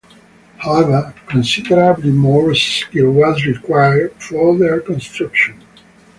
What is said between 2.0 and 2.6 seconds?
more